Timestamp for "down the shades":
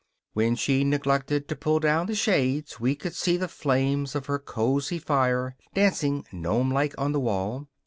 1.79-2.79